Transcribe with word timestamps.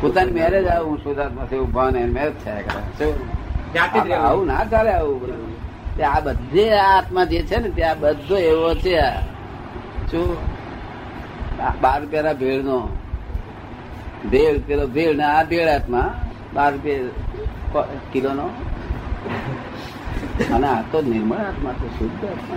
પોતાની 0.00 0.32
મેરેજ 0.32 0.66
આવું 0.66 0.90
હું 0.90 0.98
સુધાર્થમાં 0.98 1.50
એવું 1.50 1.72
ભાન 1.72 1.96
એને 1.96 2.12
મેરેજ 2.12 2.36
થયા 2.44 2.62
કરે. 2.62 4.14
આવું 4.14 4.46
ના 4.46 4.64
ચાલે 4.64 4.90
આવું 4.90 5.20
બધું. 5.20 5.56
આ 6.06 6.20
બધે 6.20 6.64
આ 6.70 6.98
આત્મા 6.98 7.24
જે 7.24 7.42
છે 7.42 7.56
ને 7.56 7.70
ત્યાં 7.70 8.00
બધો 8.00 8.36
એવો 8.36 8.74
છે. 8.74 9.00
શું? 10.10 10.36
આ 11.62 11.72
બાર 11.80 12.00
પેરા 12.06 12.32
ભેળ 12.32 12.62
નો 12.62 12.78
ભેળ 14.30 14.58
પેલો 14.58 14.86
ભેળ 14.86 15.16
ને 15.16 15.24
આ 15.24 15.42
ભેળ 15.44 15.68
આત્મા. 15.68 16.14
બાર 16.54 16.72
કિલો 18.12 18.32
નો 18.32 18.46
અને 20.54 20.66
આ 20.66 20.82
તો 20.92 21.02
નિર્મળ 21.02 21.38
આત્મા 21.38 21.72
તો 21.72 21.86
શુદ્ધ 21.98 22.24
આત્મા 22.24 22.56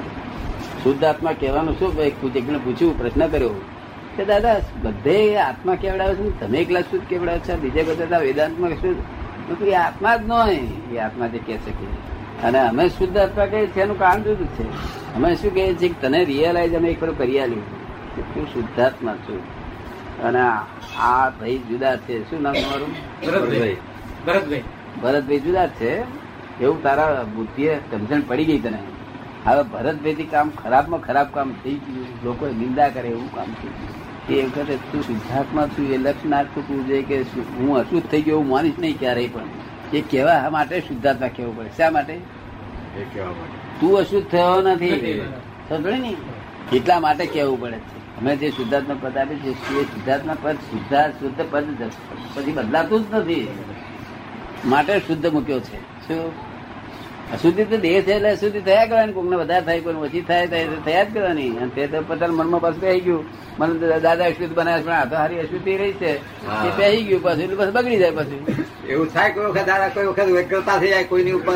શુદ્ધ 0.83 1.03
આત્મા 1.03 1.31
કહેવાનું 1.39 1.79
શું? 1.79 1.95
ભાઈ 1.95 2.11
પૂછ્યું 2.63 2.99
પ્રશ્ન 2.99 3.27
કર્યો. 3.27 3.53
કે 4.17 4.25
દાદા 4.25 4.61
બધે 4.83 5.35
આત્મા 5.35 5.75
કેવડાવે 5.75 6.15
છે 6.15 6.23
ને? 6.23 6.29
તમે 6.29 6.57
એકલા 6.57 6.81
શું 6.81 7.09
કેવડાવે 7.09 7.39
છે? 7.39 7.55
બીજે 7.55 7.83
બધા 7.83 8.17
વેદાંતમાં 8.17 8.69
શું 8.69 9.21
એ 9.61 9.73
આત્મા 9.73 10.15
જ 10.15 10.21
નહીં 10.27 10.93
એ 10.93 10.97
આત્મા 10.97 11.27
જે 11.27 11.39
કહે 11.39 11.57
છે 11.57 12.11
અને 12.43 12.59
અમે 12.59 12.89
શુદ્ધ 12.89 13.17
આત્મા 13.17 13.45
કહીએ 13.45 13.67
છીએ 13.67 13.83
એનું 13.83 13.99
કારણ 13.99 14.21
જુદું 14.21 14.47
છે? 14.47 14.63
અમે 15.15 15.35
શું 15.35 15.53
કહીએ 15.53 15.73
છીએ 15.73 15.89
કે 15.89 15.95
તને 16.01 16.25
રિયલાઇઝ 16.25 16.73
અમે 16.73 16.89
એકવાર 16.89 17.11
કરી 17.11 17.39
આલ્યું 17.39 17.71
કે 18.15 18.21
તું 18.21 18.47
શુદ્ધાત્મા 18.47 19.13
છું. 19.13 19.41
અને 20.23 20.39
આ- 20.99 21.29
ભાઈ 21.29 21.57
જુદા 21.57 21.95
છે. 21.95 22.29
શું 22.29 22.41
નામ 22.41 22.53
તમારું? 22.53 22.87
ભરતભાઈ. 23.25 23.77
ભરતભાઈ. 24.27 24.63
ભરતભાઈ 25.03 25.39
જુદા 25.39 25.67
છે? 25.67 26.01
એવું 26.63 26.83
તારા 26.83 27.25
બુદ્ધિએ 27.35 27.77
સમજણ 27.77 28.21
પડી 28.21 28.45
ગઈ 28.45 28.59
તને? 28.59 28.77
હવે 29.45 29.63
ભરતભાઈ 29.63 30.13
કામ 30.13 30.49
ખરાબમાં 30.49 30.99
ખરાબ 30.99 31.27
કામ 31.33 31.53
થઈ 31.63 31.73
ગયું. 31.73 32.05
લોકો 32.23 32.47
નિંદા 32.47 32.89
કરે 32.89 33.07
એવું 33.07 33.35
કામ 33.35 33.45
થઈ 33.45 33.67
ગયું. 33.67 34.10
એ 34.31 34.45
વખતે 34.45 34.75
તું 34.75 35.01
શુદ્ધાત્મા 35.03 35.67
છું 35.67 35.93
એ 35.93 35.97
લક્ષ 35.97 36.25
ના 36.25 36.43
ચૂકવું 36.43 36.87
જોઈએ 36.87 37.01
કે 37.01 37.21
હું 37.59 37.77
અશુદ્ધ 37.77 38.07
થઈ 38.07 38.21
ગયો 38.21 38.37
હું 38.37 38.47
માનીશ 38.47 38.73
નહીં 38.79 38.99
ક્યારેય 38.99 39.27
પણ. 39.27 39.41
એ 39.93 40.01
કહેવા 40.01 40.49
માટે 40.49 40.79
શુદ્ધાત્મા 40.79 41.27
કહેવું 41.27 41.57
પડે. 41.57 41.69
શા 41.77 41.91
માટે? 41.91 42.13
માટે. 42.13 43.19
તું 43.79 43.97
અશુદ્ધ 43.97 44.27
થયો 44.27 44.61
નથી. 44.61 44.91
નથી. 44.91 45.21
સમજે 45.69 45.97
ને 45.97 46.15
એટલા 46.73 46.99
માટે 46.99 47.25
કહેવું 47.25 47.61
પડે 47.61 47.77
છે. 47.77 48.19
અમે 48.19 48.35
જે 48.35 48.49
શુદ્ધાત્મા 48.51 48.95
પદ 49.01 49.17
આપે 49.17 49.35
છે 49.35 49.49
એ 49.49 49.83
શુદ્ધાત્મા 49.83 50.35
પદ 50.41 50.55
શુદ્ધા 50.55 51.09
શુદ્ધ 51.09 51.41
પદ 51.51 51.65
પછી 52.33 52.51
બદલાતું 52.51 53.09
જ 53.09 53.13
નથી. 53.13 53.47
માટે 54.65 54.99
શુદ્ધ 54.99 55.25
મૂક્યો 55.25 55.59
છે. 55.59 56.07
શું? 56.07 56.50
અશુદ્ધિ 57.33 57.63
તો 57.71 57.77
દેહ 57.85 58.01
છે 58.05 58.11
એટલે 58.15 58.29
અશુદ્ધિ 58.35 58.59
થયા 58.67 58.87
કરવાની. 58.89 59.13
કોઈને 59.17 59.35
વધારે 59.41 59.65
થાય 59.67 59.81
કોઈ 59.85 59.99
ઓછી 60.05 60.23
થાય 60.29 60.47
થાય 60.85 61.05
જ 61.05 61.13
કરવાની. 61.13 61.51
અને 61.61 61.71
તે 61.75 61.87
તો 61.91 61.97
પોતાના 62.09 62.37
મનમાં 62.39 62.61
પાછું 62.65 62.81
પહેરી 62.81 63.03
ગયું. 63.07 63.23
મને 63.59 63.99
દાદા 64.05 64.27
અશુદ્ધ 64.31 64.53
બનાવે 64.57 64.81
પણ 64.85 64.95
આ 64.99 65.05
તો 65.11 65.15
હારી 65.21 65.39
અશુદ્ધિ 65.45 65.73
રહી 65.81 65.95
છે. 66.01 66.11
એ 66.67 66.69
પહેરી 66.77 67.03
ગયું 67.07 67.21
પાછું 67.25 67.43
એટલે 67.43 67.57
પછી 67.59 67.75
બગડી 67.77 67.99
જાય 68.03 68.15
પાછું. 68.19 68.41
એવું 68.91 69.07
થાય 69.13 69.29
કોઈ 69.35 69.45
વખત 69.49 69.65
દાદા 69.71 69.89
કોઈ 69.95 70.07
વખત 70.09 70.27
વ્યગ્રતા 70.37 70.77
થઈ 70.81 70.91
જાય 70.93 71.03
કોઈની 71.11 71.31
ઉપર? 71.39 71.53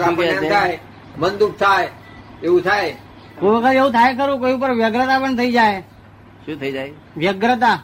થાય 0.53 0.77
મન 1.17 1.33
દુઃખ 1.41 1.57
થાય 1.63 1.89
એવું 2.43 2.61
થાય. 2.67 2.93
કોઈ 3.39 3.57
વખત 3.57 3.75
એવું 3.81 3.91
થાય 3.97 4.11
ખરું 4.19 4.39
કોઈ 4.39 4.53
ઉપર 4.57 4.71
વ્યગ્રતા 4.83 5.19
પણ 5.23 5.35
થઈ 5.39 5.51
જાય. 5.57 5.81
શું 6.45 6.55
થઈ 6.61 6.71
જાય? 6.71 6.91
વ્યગ્રતા. 7.17 7.77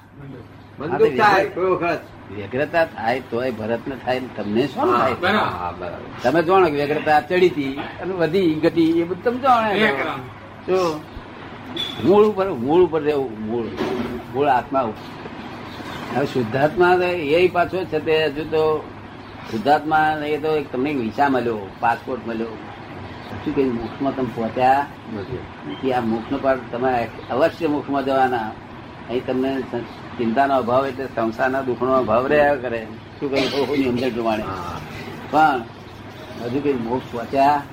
મન 0.80 0.98
દુઃખ 0.98 1.18
થાય 1.22 1.46
કોઈ 1.58 1.72
વખત. 1.76 2.02
વ્યગ્રતા 2.36 2.86
થાય 2.86 3.20
તોય 3.30 3.52
ભરત 3.52 3.88
ને 3.88 3.96
થાય 4.06 4.20
તમને 4.38 4.64
શું 4.68 4.92
થાય? 4.98 5.34
હા, 5.38 5.74
બરાબર. 5.80 6.10
તમે 6.24 6.44
જાણો 6.44 6.66
કે 6.66 6.76
વ્યગ્રતા 6.76 7.20
ચડી 7.22 7.50
હતી 7.50 7.76
અને 8.02 8.14
વધી 8.14 8.54
ઘટી 8.64 8.92
એ 9.02 9.04
બધું 9.04 9.24
તમે 9.24 9.40
જાણો 9.40 10.16
તો 10.66 10.78
મૂળ 12.06 12.24
ઉપર 12.26 12.48
મૂળ 12.66 12.82
ઉપર 12.84 13.02
રહેવું 13.02 13.32
મૂળ 13.46 13.68
મૂળ 14.34 14.48
આત્મા 14.48 14.86
હવે 16.16 16.26
શુદ્ધાત્મા 16.26 16.96
એ 17.38 17.48
પાછો 17.48 17.86
છે 17.86 18.00
તે 18.00 18.16
હજુ 18.26 18.44
તો 18.52 18.64
શુદ્ધાત્મા 19.52 20.08
એ 20.26 20.38
તો 20.38 20.50
એક 20.56 20.68
તમને 20.72 20.92
વિસા 20.94 21.30
મળ્યો 21.30 21.62
પાસપોર્ટ 21.80 22.28
મળ્યો. 22.28 22.54
શું 23.44 23.56
કઈ 23.56 23.70
મોક્ષમાં 23.70 24.16
તમે 24.16 24.30
પહોંચ્યા 24.36 24.86
નથી. 25.16 25.44
કે 25.82 25.94
આ 25.94 26.02
મોક્ષનો 26.02 26.38
પાઠ 26.38 26.66
તમે 26.72 26.92
અવશ્ય 27.32 27.68
મુખમાં 27.68 28.06
જવાના. 28.06 28.50
અહીં 29.10 29.26
તમને 29.26 29.52
ચિંતાનો 30.18 30.56
અભાવ 30.56 30.88
એટલે 30.88 31.06
સંસારના 31.06 31.62
દુઃખનો 31.62 31.94
અભાવ 31.94 32.28
રહ્યા 32.28 32.56
કરે. 32.56 32.88
શું 33.20 33.32
કહ્યું 33.32 33.90
અંદર 33.90 34.10
પ્રમાણે. 34.10 34.44
પણ 35.32 35.64
હજુ 36.44 36.60
કઈ 36.60 36.74
મોક્ષ 36.74 37.12
પહોંચ્યા 37.12 37.64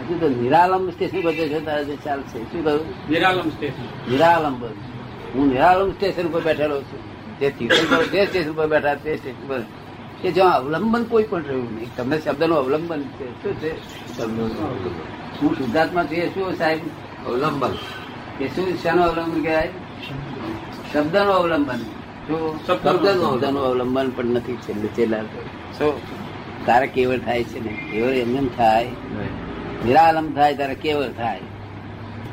હજુ 0.00 0.18
તો 0.20 0.28
નિરાલંબ 0.28 0.90
સ્ટેશન 0.90 1.20
પર 1.22 1.32
છે. 1.32 1.60
ત્યારે 1.64 1.96
ચાલશે 1.96 2.38
શું 2.38 2.64
કહ્યું? 2.64 3.10
નિરાલમ 3.10 3.48
સ્ટેશન 3.48 4.12
નિરાલંબ. 4.12 4.64
હું 5.34 5.48
નિરાલંબ 5.48 5.92
સ્ટેશન 5.92 6.28
પર 6.28 6.40
બેઠેલો 6.40 6.82
છું. 6.82 7.00
જે 7.38 7.50
તીર્થંકરો 7.50 8.02
જે 8.04 8.26
સ્ટેશન 8.26 8.52
પર 8.52 8.66
બેઠા 8.66 8.94
તે 8.94 9.16
સ્ટેશન 9.16 9.48
પર. 9.48 9.60
કે 10.22 10.32
જ્યાં 10.32 10.54
અવલંબન 10.54 11.04
કોઈ 11.04 11.22
પણ 11.22 11.42
રહ્યું 11.42 11.74
નહીં. 11.74 11.96
તમને 11.96 12.20
શબ્દનું 12.20 12.58
અવલંબન 12.58 13.02
છે. 13.02 13.42
શું 13.42 13.54
છે? 13.54 13.72
હું 15.42 15.54
શુદ્ધાત્મા 15.58 16.04
છું. 16.04 16.34
શું 16.34 16.54
સાહેબ? 16.54 16.78
અવલંબન. 17.26 17.72
કે 18.38 18.48
શું 18.48 18.82
શાનું 18.82 19.04
અવલંબન 19.04 19.42
કહેવાય? 19.42 19.68
શબ્દનું 20.92 21.34
અવલંબન. 21.34 21.78
શબ્દનું 22.66 23.40
શબ્દનું 23.40 23.66
અવલંબન. 23.66 24.10
પણ 24.10 24.24
નથી 24.24 24.56
છેલ્લે 24.56 24.88
છેલ્લા 24.88 25.22
શું 25.78 25.92
તારે 26.66 26.86
કેવળ 26.86 27.18
થાય 27.18 27.44
છે 27.44 27.60
ને? 27.60 27.88
કેવળ 27.92 28.10
એમ 28.10 28.36
એમ 28.36 28.48
થાય. 28.48 28.84
નિરાલંબ 29.86 30.34
થાય 30.34 30.54
ત્યારે 30.54 30.74
કેવળ 30.74 31.08
થાય. 31.08 31.40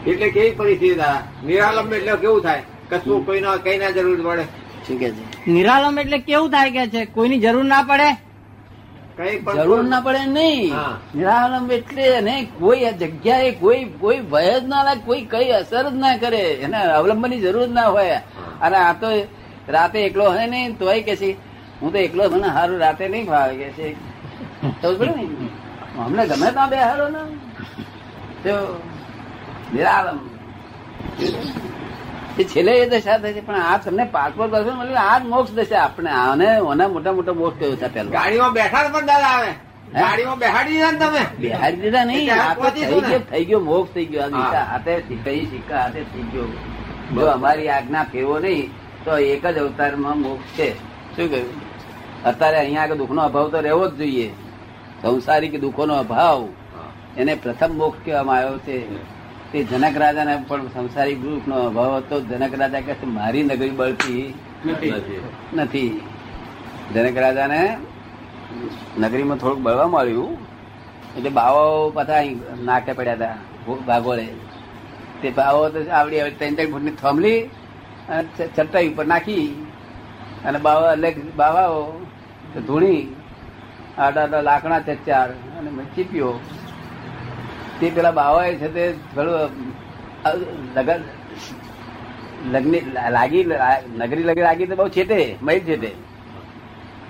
એટલે 0.08 0.30
કેવી 0.30 0.52
પરિસ્થિતિ 0.52 0.96
દાદા? 0.96 1.22
નિરાલંબ 1.46 1.94
એટલે 1.94 2.16
કેવું 2.16 2.42
થાય? 2.42 2.64
કશું 2.90 3.26
કોઈના 3.26 3.58
કઈ 3.58 3.78
ના 3.78 3.90
જરૂર 3.90 4.22
પડે. 4.28 4.44
શું 4.88 5.00
કે 5.00 5.12
છે? 5.12 5.52
નિરાલંબ 5.52 6.00
એટલે 6.00 6.18
કેવું 6.18 6.50
થાય 6.50 6.72
કે 6.72 6.88
છે? 6.88 7.06
કોઈની 7.06 7.40
જરૂર 7.40 7.64
ના 7.64 7.84
પડે? 7.84 8.10
કઈ 8.12 8.33
જરૂર 9.18 9.84
ના 9.84 10.02
પડે 10.02 10.26
નહીં. 10.26 10.74
નિરાલંબ 11.16 11.72
એટલે 11.72 12.06
એને 12.18 12.36
કોઈ 12.60 12.92
જગ્યાએ 13.02 13.52
કોઈ 13.62 13.84
કોઈ 14.02 14.20
ભય 14.32 14.60
જ 14.60 14.64
ના 14.68 14.84
લાગે 14.88 15.04
કોઈ 15.06 15.24
કઈ 15.32 15.50
અસર 15.60 15.86
જ 15.90 15.96
ના 16.04 16.18
કરે. 16.18 16.44
એને 16.66 16.80
અવલંબનની 17.00 17.42
જરૂર 17.46 17.66
જ 17.68 17.72
ના 17.72 17.90
હોય. 17.96 18.20
અને 18.62 18.78
આ 18.78 18.94
તો 19.02 19.10
રાતે 19.70 19.98
એકલો 20.08 20.24
હોય 20.32 20.48
ને 20.48 20.60
તોય 20.80 21.02
કે 21.08 21.16
છે 21.22 21.30
હું 21.82 21.92
તો 21.94 21.98
એકલો 21.98 22.30
મને 22.30 22.50
સારું 22.56 22.80
રાતે 22.86 23.06
નહીં 23.08 23.26
ફાવે 23.28 23.54
કે 23.62 23.70
છે. 23.78 23.88
તો 24.82 24.88
અમને 26.06 26.24
ગમે 26.30 26.48
ત્યાં 26.52 26.70
બે 26.70 26.78
હારો 26.78 27.06
ને. 27.16 27.22
તો 28.44 28.54
નિરાલંબ. 29.74 30.22
એ 32.40 32.44
છેલ્લે 32.46 32.72
એ 32.84 32.86
દશા 32.92 33.20
છે 33.26 33.42
પણ 33.48 33.62
આ 33.62 33.78
તમને 33.78 34.06
પાસપોર્ટ 34.16 34.52
દર્શન 34.54 34.76
મળ્યું 34.80 35.02
આ 35.04 35.20
જ 35.20 35.24
મોક્ષ 35.34 35.54
દશા 35.58 35.84
આપણે 35.86 36.12
આને 36.22 36.48
ઓના 36.72 36.88
મોટા 36.88 37.14
મોટા 37.18 37.40
મોક્ષ 37.42 37.60
કયો 37.60 37.76
છે 37.82 37.88
પેલો 37.90 38.10
ગાડીમાં 38.16 38.54
બેઠા 38.54 38.90
પણ 38.94 39.06
દાદા 39.12 39.34
આવે. 39.36 39.52
ગાડીમાં 39.94 40.40
બેહાડી 40.40 40.78
દીધા 40.78 41.10
તમે? 41.10 41.24
બેહાડી 41.40 41.82
દીધા 41.82 42.06
નહીં 42.06 42.26
થઈ 42.72 43.02
ગયો 43.02 43.20
થઈ 43.32 43.46
ગયો 43.46 43.62
મોક્ષ 43.70 43.94
થઈ 43.94 44.06
ગયો 44.06 44.30
આ 44.36 44.64
હાથે 44.72 44.94
કઈ 45.26 45.44
સિક્કા 45.52 45.82
હાથે 45.84 46.02
થઈ 46.12 46.26
ગયો 46.32 46.48
જો 47.16 47.32
અમારી 47.32 47.70
આજ્ઞા 47.70 48.06
ફેરવો 48.12 48.40
નહીં 48.40 48.72
તો 49.06 49.12
એક 49.18 49.46
જ 49.56 49.58
અવતારમાં 49.60 50.18
મોક્ષ 50.18 50.50
છે. 50.58 50.70
શું 51.16 51.30
કહ્યું? 51.30 51.54
અત્યારે 52.26 52.58
અહીંયા 52.58 52.84
આગળ 52.84 52.98
દુઃખનો 52.98 53.22
અભાવ 53.22 53.48
તો 53.52 53.62
રહેવો 53.62 53.86
જ 53.88 53.98
જોઈએ. 53.98 54.30
સંસારિક 55.02 55.56
દુઃખોનો 55.62 55.94
અભાવ. 56.04 56.42
એને 57.18 57.34
પ્રથમ 57.36 57.72
મોક્ષ 57.82 58.00
કહેવામાં 58.06 58.38
આવ્યો 58.38 58.60
છે. 58.66 58.78
તે 59.54 59.62
જનક 59.70 59.96
રાજાને 60.02 60.34
પણ 60.50 60.70
સંસારિક 60.76 61.18
ગ્રુપનો 61.24 61.56
અભાવ 61.70 61.92
હતો. 61.98 62.16
જનક 62.30 62.54
રાજા 62.62 62.86
કહે 62.86 62.94
છે 63.00 63.08
મારી 63.18 63.44
નગરી 63.50 63.74
બળતી 63.80 64.24
નથી. 65.58 65.92
જનક 66.94 67.18
રાજાને 67.24 67.62
નગરીમાં 69.02 69.38
થોડુંક 69.42 69.62
બળવા 69.66 69.92
મળ્યું. 69.96 70.32
એટલે 71.18 71.32
બાવાઓ 71.40 71.84
પાછા 71.98 72.22
નાકે 72.70 72.92
પડ્યા 72.98 73.18
હતા 73.18 73.78
ભાગોળે. 73.90 74.28
તે 75.22 75.28
બાવો 75.38 75.62
તો 75.74 75.80
આવડી 75.98 76.22
આવડી 76.22 76.40
ત્રણ 76.40 76.56
ત્રણ 76.58 76.72
ફૂટની 76.74 76.96
થોમલી 77.04 77.40
અને 78.10 78.48
ચટાઈ 78.56 78.90
ઉપર 78.94 79.06
નાખી 79.14 79.46
અને 80.48 80.60
બાવા 80.66 80.96
અલગ 80.98 81.18
બાવાઓ 81.42 81.84
ધૂણી 82.68 83.02
આડા 84.04 84.24
આડા 84.26 84.44
લાકડા 84.50 84.82
ચચાર 84.88 85.30
અને 85.58 85.70
મેં 85.78 85.88
ચીપ્યો. 85.96 86.34
તે 87.80 87.86
પેલા 87.96 88.18
બાવાએ 88.20 88.54
છે 88.62 88.68
તે 88.76 88.84
થોડું 89.16 89.42
લગન 90.76 91.02
લાગી, 93.18 93.44
નગરી 94.00 94.26
લગી 94.30 94.46
લાગી 94.48 94.70
તો 94.72 94.76
બહુ 94.80 94.88
છેટે 94.98 95.20
મય 95.42 95.60
છેટે. 95.70 95.92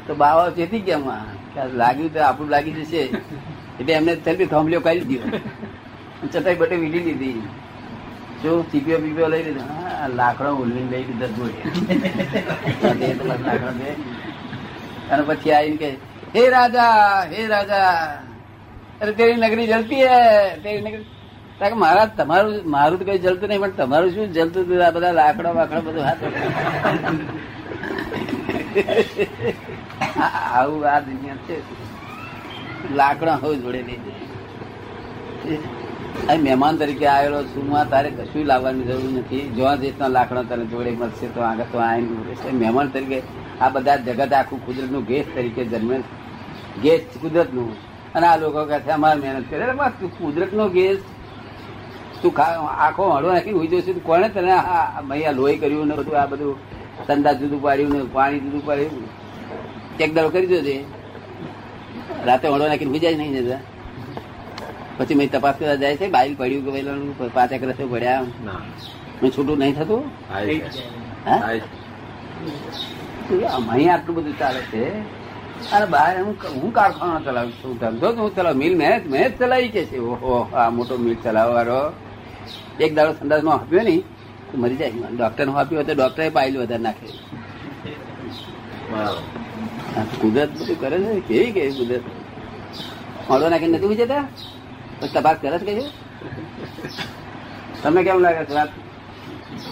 તો 0.06 0.12
બાવા 0.22 0.54
ચેતી 0.58 0.84
ગયા 0.88 1.02
એમાં, 1.02 1.26
કે 1.54 1.62
લાગ્યું 1.82 2.12
તો 2.16 2.20
આપણું 2.28 2.50
લાગી 2.56 2.76
જશે. 2.78 3.02
એટલે 3.80 3.94
એમને 4.00 4.14
તરફી 4.26 4.50
થાંભલીઓ 4.54 4.82
કાઢી 4.88 5.08
દીધો. 5.12 5.28
ચટાઈ 6.32 6.60
બટે 6.62 6.76
વીડી 6.84 7.04
લીધી. 7.08 7.40
જો 8.44 8.52
ચીપીઓ 8.72 8.98
પીપીઓ 9.04 9.28
લઈ 9.34 9.44
લીધો. 9.48 9.64
લાકડો 10.20 10.50
ઉલવીને 10.64 10.90
લઈ 10.94 11.06
લીધા 11.10 11.32
જોડે. 11.38 11.60
લાકડો 13.48 13.70
અને 15.12 15.24
પછી 15.28 15.54
આવીને 15.56 15.78
કે 15.82 15.90
હે 16.36 16.42
રાજા 16.56 16.94
હે 17.34 17.42
રાજા. 17.54 17.94
અરે 19.04 19.12
તેરી 19.20 19.38
નગરી 19.44 19.68
જલતી 19.68 20.04
હે, 20.10 20.20
તેરી 20.64 20.82
નગરી. 20.82 21.06
કારણ 21.60 21.74
કે 21.74 21.80
મારા, 21.86 22.06
તમારું, 22.20 22.56
મારું 22.76 22.98
તો 23.00 23.06
કઈ 23.06 23.20
જલતું 23.26 23.48
નહીં, 23.50 23.62
પણ 23.64 23.76
તમારું 23.80 24.10
શું 24.16 24.26
જલતું 24.38 24.62
હતું? 24.64 24.78
આ 24.86 24.94
બધા 24.98 25.14
લાકડા 25.20 25.54
વાકડા 25.60 25.84
બધું 25.88 26.04
હાથ. 26.08 26.24
આવું 30.58 30.82
આ 30.94 31.00
દુનિયા 31.08 31.44
છે. 31.48 31.56
લાકડા 32.96 33.38
હોય 33.44 33.58
જોડે 33.64 33.82
નહીં 33.88 34.02
આ 36.32 36.36
મહેમાન 36.48 36.76
તરીકે 36.82 37.06
આવેલો 37.12 37.40
છું 37.54 37.66
માં 37.70 37.86
તારે 37.94 38.10
કશું 38.18 38.44
લાવવાની 38.52 38.86
જરૂર 38.90 39.14
નથી. 39.20 39.46
જોવા 39.56 39.78
દેશના 39.86 40.12
લાકડા 40.18 40.44
તને 40.50 40.66
જોડે 40.74 40.92
મળશે, 41.00 41.28
તો 41.36 41.40
આગળ 41.52 41.68
તો 41.72 41.78
આવીને 41.78 42.60
મહેમાન 42.62 42.88
તરીકે 42.94 43.20
આ 43.62 43.70
બધા 43.70 43.98
જગત 44.06 44.34
આખું 44.34 44.60
કુદરતનું 44.66 45.04
ગેસ 45.10 45.26
તરીકે 45.36 45.64
જન્મે 45.72 45.98
ગેસ 46.84 47.02
કુદરતનું. 47.24 47.74
અને 48.16 48.26
આ 48.28 48.38
લોકો 48.38 48.62
કહે 48.70 48.78
છે 48.86 48.92
અમારે 48.98 49.20
મહેનત 49.22 49.46
કરે. 49.50 49.66
તું 50.00 50.10
કુદરતનો 50.18 50.66
ગેસ. 50.76 51.00
તું 52.22 52.32
આખો 52.38 53.04
હળો 53.16 53.30
નાખીને 53.34 53.58
ઉઈ 53.60 53.72
જશે 53.72 53.92
કોને 54.08 54.28
તને 54.36 54.52
અહીંયા 54.52 55.38
લોહી 55.40 55.60
કર્યું 55.62 55.88
ને 55.90 55.96
બધું 56.00 56.16
આ 56.22 56.28
બધું 56.28 56.56
સંદા 57.08 57.34
જુદું 57.40 57.60
પાડ્યું 57.66 57.92
ને 57.94 58.00
પાણી 58.16 58.44
જુદું 58.46 58.62
પાડ્યું 58.68 59.04
એક 60.00 60.12
દાડો 60.16 60.30
કરી 60.36 60.50
દો 60.52 60.60
છે 60.68 60.76
રાતે 62.28 62.46
હળો 62.48 62.66
નાખીને 62.70 62.92
ઉઈ 62.94 63.04
જાય 63.04 63.18
નહીં 63.18 63.36
જતા 63.38 63.62
પછી 64.98 65.18
મેં 65.20 65.30
તપાસ 65.30 65.56
કરવા 65.60 65.78
જાય 65.84 65.96
છે 66.02 66.08
બાઈલ 66.16 66.36
પડ્યું 66.40 66.64
કે 66.66 66.70
ભાઈ 66.76 67.32
પાંચ 67.36 67.52
એક 67.56 67.64
રસો 67.70 67.86
પડ્યા 67.94 68.24
મેં 69.22 69.32
છૂટું 69.32 69.58
નહીં 69.62 69.76
થતું. 69.76 70.02
હા? 71.26 71.40
અહીંયા 73.68 73.96
આટલું 73.96 74.16
બધું 74.18 74.36
ચાલે 74.40 74.62
છે? 74.72 74.84
અને 75.72 75.86
બહાર 75.94 76.12
હું 76.24 76.36
હું 76.62 76.72
કારખાનો 76.78 77.20
ચલાવું 77.26 77.54
છું. 77.60 77.74
ધંધો 77.82 78.08
જ 78.16 78.18
હું 78.24 78.32
ચલાવું. 78.36 78.58
મિલ 78.64 78.74
મેં 78.82 78.94
મેં 79.14 79.24
જ 79.30 79.34
ચલાવી 79.40 79.72
કે 79.76 79.84
છે? 79.86 79.98
ઓહો 80.00 80.34
આ 80.54 80.70
મોટો 80.70 80.98
મિલ 81.06 81.16
ચલાવવા 81.24 81.56
વાળો 81.58 81.80
એક 82.80 82.92
દાડો 82.98 83.12
સંદાસમાં 83.20 83.56
આપ્યો 83.56 83.84
નહીં 83.88 84.02
તો 84.50 84.58
મરી 84.62 84.78
જાય. 84.82 84.92
ડોક્ટરનું 85.18 85.56
આપ્યું 85.60 85.86
તો 85.88 85.94
ડોક્ટરે 85.94 86.30
પાયલું 86.36 86.62
વધારે 86.64 86.84
નાખે. 86.88 87.08
કુદરત 90.22 90.50
બધું 90.58 90.78
કરે 90.82 90.98
છે. 91.06 91.14
કેવી 91.28 91.52
કેવી 91.56 91.76
કુદરત? 91.80 92.06
મોડો 93.30 93.46
નાખીને 93.50 93.78
નથી 93.78 93.90
પછી 93.92 95.12
તપાસ 95.14 95.38
કરે 95.42 95.58
છે 95.60 95.66
કઈ? 95.68 95.90
તમને 97.82 98.02
કેમ 98.04 98.20
લાગે 98.26 98.44
છે 98.50 98.54
વાત? 98.60 98.70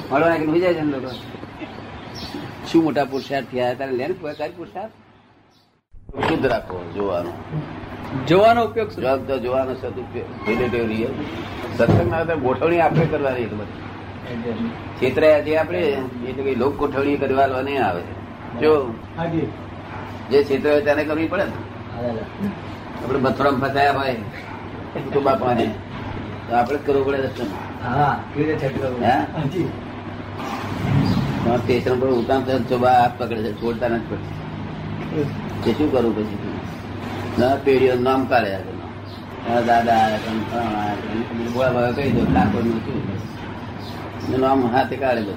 મોડો 0.09 0.25
નાખીને 0.29 0.53
વિચાર 0.55 0.73
છે 0.73 0.83
ને 0.87 0.91
લોકો? 0.95 1.11
શું 2.67 2.83
મોટા 2.85 3.05
પુરુષાર્થ 3.11 3.47
થયા? 3.51 3.77
તારે 3.79 3.93
લેન 3.99 4.11
કઈ 4.21 4.53
પુરુષાર્થ? 4.59 4.95
શુદ્ધ 6.15 6.45
રાખો 6.51 6.77
જોવાનું. 6.95 7.35
જોવાનો 8.29 8.61
ઉપયોગ 8.67 8.89
તો 9.27 9.35
જોવાનો 9.45 9.73
સદુપયોગ 9.81 10.47
રિલેટિવ 10.47 10.83
રિયલ 10.91 11.13
સત્સંગમાં 11.75 12.39
ગોઠવણી 12.45 12.81
આપણે 12.85 13.05
કરવાની 13.11 13.45
એટલે 13.45 13.57
બધી 13.61 14.71
છેતરાયા 14.99 15.45
જે 15.45 15.51
આપણે 15.61 15.81
એટલે 16.29 16.43
કઈ 16.47 16.57
લોક 16.63 16.73
ગોઠવણી 16.81 17.19
કરવા 17.21 17.47
નહીં 17.67 17.83
આવે. 17.83 18.03
જો 18.61 18.71
જે 20.31 20.39
હોય 20.65 20.81
તેને 20.87 21.03
કરવી 21.09 21.29
પડે 21.33 21.45
ને. 21.45 21.55
આપણે 23.01 23.19
મથુરામાં 23.25 23.61
ફસાયા 23.63 23.97
હોય 23.99 24.15
તો 25.13 25.19
બાપાને 25.27 25.65
તો 26.47 26.51
આપણે 26.59 26.77
જ 26.77 26.81
કરવું 26.85 27.03
પડે 27.07 27.19
તો 27.37 27.43
સ્ટેશન 31.61 31.95
પર 32.01 32.09
ઉતાર 32.19 32.41
તો 32.47 32.59
ચોબા 32.69 32.95
હાથ 32.99 33.15
પકડે 33.19 33.41
છે 33.45 33.51
છોડતા 33.61 33.89
નથી 33.89 34.07
પડતી. 34.09 34.39
તે 35.63 35.73
શું 35.73 35.89
કરું 35.91 36.13
પછી? 36.15 36.37
ના 37.37 37.55
પેઢીઓ 37.65 37.95
નામ 37.99 38.21
કાઢ્યા 38.27 38.77
આ 39.49 39.61
દાદા 39.61 40.03
ભાવે 41.55 41.89
કહી 41.97 42.11
દો 42.15 42.23
ઠાકોરનું 42.27 42.79
શું 42.85 42.99
એનું 44.35 44.69
હાથે 44.75 44.95
કાઢે 44.97 45.33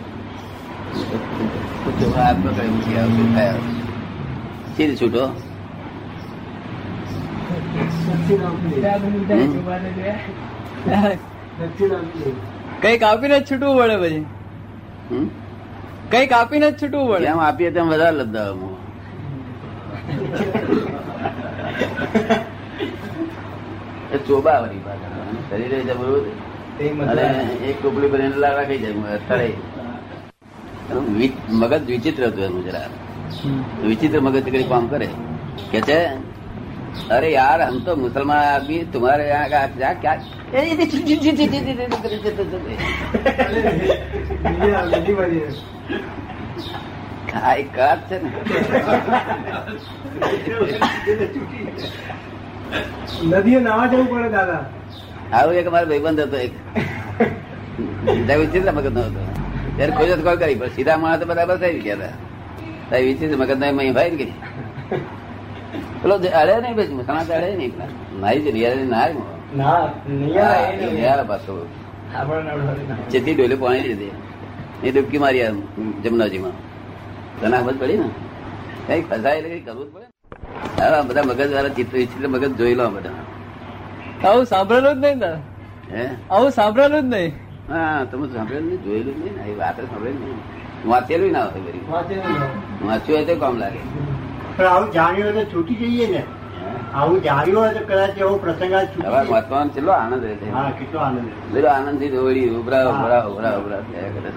બધું 1.84 2.12
હાથ 2.16 2.38
પકડે 2.44 2.64
પછી 2.74 2.98
આવશે 2.98 3.24
થાય? 3.34 3.54
સીધી 4.74 4.96
છૂટો? 4.96 5.24
કંઈક 12.80 13.02
આપીને 13.02 13.36
જ 13.38 13.44
છૂટવું 13.44 13.76
પડે 13.78 13.96
પછી. 13.98 14.24
હમ? 15.10 15.26
કંઈક 16.10 16.32
આપીને 16.32 16.68
જ 16.68 16.74
છૂટવું 16.80 17.06
પડે. 17.10 17.26
એમ 17.26 17.38
આપીએ 17.40 17.70
તેમ 17.70 17.86
વધારે 17.88 18.16
લદ્દાવા 18.18 18.72
ચોબાવરી 24.26 24.80
શરીરે 25.50 25.78
અને 27.02 27.26
એક 27.68 27.76
ટોપલી 27.82 28.08
પર 28.08 28.20
લાલ 28.36 28.54
રાખી 28.56 28.78
જાય 28.78 29.14
અત્યારે 29.14 29.48
મગજ 31.50 31.84
વિચિત્ર 31.86 32.26
હતું 32.26 32.44
એનું 32.44 32.62
જરા 32.64 32.88
વિચિત્ર 33.84 34.20
મગજ 34.20 34.44
કરી 34.44 34.62
કામ 34.62 34.86
કરે 34.88 35.08
કે 35.72 35.80
છે 35.80 35.98
અરે 37.10 37.28
યાર 37.30 37.60
હમ 37.62 37.78
તો 37.78 37.96
મુસલમાન 37.96 38.44
આદમી 38.44 38.86
તમારે 38.92 39.24
ક્યાં 40.00 40.20
આ 47.32 47.54
એક 47.62 47.68
કાચ 47.76 48.00
છે 48.08 48.16
ને. 48.22 48.28
નદીએ 53.28 53.60
નાવા 53.66 53.88
જવું 53.92 54.06
પડે 54.10 54.28
દાદા. 54.36 54.62
આવું 55.36 55.54
એક 55.60 55.68
મારો 55.74 55.86
ભાઈબંધ 55.90 56.22
હતો 56.26 56.36
એક. 56.46 56.52
વિચિત્ર 58.40 58.70
મગજ 58.72 58.88
નો 58.96 59.02
હતો. 59.08 59.20
ત્યારે 59.76 59.92
કોઈ 59.98 60.22
કોલ 60.26 60.36
કરી 60.42 60.58
પણ 60.60 60.72
સીધા 60.76 60.98
માણસ 61.02 61.20
તો 61.20 61.26
બરાબર 61.30 61.56
થઈ 61.62 61.80
ગયા 61.86 61.98
હતા. 62.00 62.14
તારી 62.90 63.06
વિચિત્ર 63.10 63.36
મગજ 63.40 63.50
ના 63.60 63.70
એમાં 63.74 63.94
ભાઈ 63.98 64.16
ગઈ 64.20 64.34
પેલો 66.02 66.14
અડે 66.40 66.54
નહીં 66.62 66.74
ભાઈ 66.78 66.96
મસાણા 66.98 67.36
અડે 67.38 67.48
નહીં 67.60 67.72
નાઈ 68.20 68.40
જ 68.44 68.46
રિયાલ 68.56 68.80
ના 71.16 71.24
પાછો 71.30 71.52
ચેતી 73.12 73.34
ડોલે 73.34 73.56
પાણી 73.62 73.88
લીધી. 73.90 74.14
એ 74.84 74.86
ડૂબકી 74.92 75.20
મારી 75.24 75.48
જમનાજીમાં. 76.04 76.56
તને 77.44 77.56
ખબર 77.62 77.74
પડી 77.80 77.98
ને? 78.02 78.08
કઈ 78.88 79.00
ફસાય 79.08 79.36
એટલે 79.38 79.50
કઈ 79.54 79.64
કરવું 79.66 79.86
જ 79.86 79.90
પડે 79.94 80.06
હા 80.82 81.02
બધા 81.08 81.24
મગજ 81.30 81.40
વાળા 81.54 81.76
ચિત્ર 81.78 81.94
વિચિત્ર 82.00 82.28
મગજ 82.34 82.52
જોઈ 82.58 82.76
લો 82.80 82.86
બધા. 82.90 83.16
આવું 84.28 84.44
સાંભળેલું 84.52 84.94
જ 84.94 85.04
નહીં 85.04 85.18
ને 85.24 85.32
આવું 86.30 86.50
સાંભળેલું 86.58 87.02
જ 87.02 87.14
નહીં? 87.14 87.32
હા 87.72 88.04
તમે 88.10 88.26
સાંભળેલું 88.34 88.68
નહીં 88.70 88.82
જોયેલું 88.86 89.14
જ 89.16 89.20
નહીં 89.24 89.34
ને? 89.38 89.42
એ 89.52 89.58
વાત 89.60 89.76
સાંભળેલું 89.90 90.22
નહીં. 90.24 90.38
વાંચેલું 90.90 91.30
ના 91.32 91.44
હોય 91.44 91.60
વાંચ્યું 92.86 93.18
હોય 93.18 93.26
તો 93.28 93.34
કામ 93.42 93.54
લાગે. 93.62 93.80
પણ 94.56 94.66
આવું 94.72 94.90
જાણ્યું 94.96 95.28
હોય 95.28 95.44
તો 95.44 95.52
છૂટી 95.52 95.78
જઈએ 95.82 96.06
ને. 96.14 96.22
આવું 96.94 97.18
જાણ્યું 97.26 97.60
હોય 97.62 97.72
તો 97.78 97.82
કદાચ 97.90 98.18
એવો 98.24 98.34
પ્રસંગ 98.44 98.74
આજ 98.80 98.88
હવે 98.98 99.22
વાંચવાનું 99.32 99.70
કેટલો 99.74 99.92
આનંદ 100.00 100.24
રહે 100.24 100.34
છે. 100.40 100.46
કેટલો 100.80 100.98
આનંદ 101.06 101.28
પેલો 101.54 101.68
આનંદથી 101.76 102.12
દોડી 102.14 102.48
ઉભરા 102.60 102.84
ઉભરા 102.92 103.22
ઉભરા 103.32 103.54
ઉભરા 103.62 103.82
થયા 103.88 104.12
કરે 104.16 104.30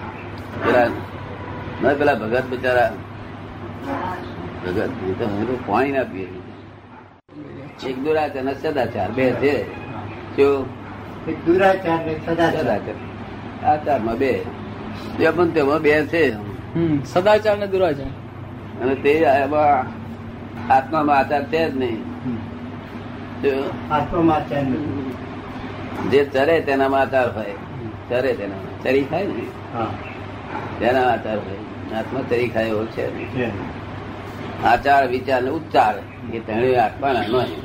ના 1.82 1.88
પેલા 1.88 2.14
ભગત 2.14 2.44
બિચારા. 2.50 2.92
ભગત 4.66 4.90
એ 5.08 5.12
તો 5.12 5.58
પાણી 5.66 5.92
ના 5.92 6.02
પીએ 6.02 6.28
એક 7.86 7.98
દુરાચાર 8.04 8.44
ને 8.44 8.54
સદાચાર. 8.54 9.10
બે 9.10 9.30
છે. 9.30 9.54
જો 10.36 10.66
એક 11.28 11.44
દુરાચાર 11.46 11.98
ને 12.06 12.14
સદાચાર. 12.26 12.62
સદાચાર. 12.62 13.66
આ 13.68 13.76
ચારમાં 13.76 14.16
બે. 14.18 14.32
પણ 15.36 15.50
તેમાં 15.50 15.78
બે 15.78 16.06
છે. 16.06 16.24
સદાચાર 17.04 17.58
ને 17.58 17.66
દુરાચાર. 17.66 18.10
અને 18.82 18.94
તે 18.94 19.12
એમાં 19.12 19.86
આત્મામાં 20.72 21.16
આચાર 21.18 21.44
છે 21.44 21.70
જ 21.70 21.76
નહીં. 21.76 22.02
જો 23.42 23.70
આત્મમાચાર 23.90 24.62
ને 24.62 24.78
જે 26.10 26.24
ચરે 26.24 26.60
તેનામાં 26.60 27.00
આચાર 27.00 27.32
હોય. 27.32 27.54
ચરે 28.08 28.34
તેનામાં. 28.34 28.82
ચરી 28.82 29.04
થાય 29.04 29.26
ને? 29.26 29.46
હા. 29.74 29.86
તેના 30.80 31.08
આચાર 31.12 31.38
હોય. 31.38 31.67
આત્મા 31.94 32.20
તરી 32.28 32.48
ખાય 32.48 32.64
એવો 32.64 32.84
છે 32.84 33.68
આચાર 34.64 35.08
વિચાર 35.08 35.42
ને 35.42 35.50
ઉચ્ચાર 35.50 35.94
એ 36.34 36.38
ત્રણેય 36.38 36.76
આત્માના 36.76 37.20
નહીં 37.20 37.60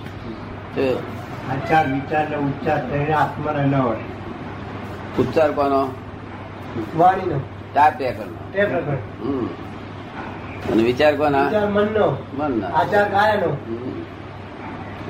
જો 0.76 1.04
આચાર 1.52 1.88
વિચાર 1.88 2.30
ને 2.30 2.36
ઉચ્ચાર 2.36 2.90
તેને 2.90 3.14
આત્માને 3.14 3.66
ન 3.66 3.76
હોય. 3.76 3.98
ઉચ્ચાર 5.20 5.52
કોનો? 5.52 5.88
વાણીનો. 6.98 7.40
ચાર 7.74 7.92
પ્રકાર. 7.92 8.98
હમ. 9.24 9.46
અને 10.72 10.84
વિચાર 10.84 11.16
કોના? 11.16 11.44
મનનો. 11.44 11.68
મનનો. 11.68 12.18
મન 12.38 12.60
ના 12.60 12.68
આચાર 12.68 13.10
કાયાનો. 13.10 13.58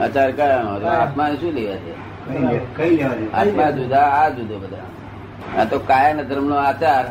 આચાર 0.03 0.31
કયાનો 0.31 0.87
આત્માને 0.87 1.35
શું 1.35 1.53
લેવા 1.53 1.75
છે? 1.75 2.59
કઈ 2.75 2.97
લેવા 2.97 3.39
આત્મા 3.39 3.71
જુદા 3.71 4.01
આ 4.01 4.29
જુદો 4.29 4.59
બધા. 4.59 5.61
આ 5.61 5.63
તો 5.63 5.79
કાયા 5.79 6.13
ધર્મ 6.13 6.45
નો 6.45 6.55
આચાર. 6.55 7.05